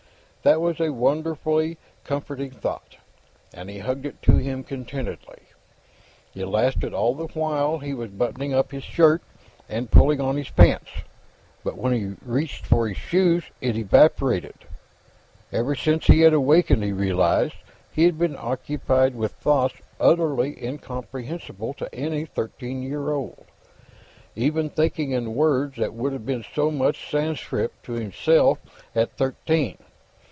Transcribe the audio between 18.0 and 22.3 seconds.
had been occupied with thoughts utterly incomprehensible to any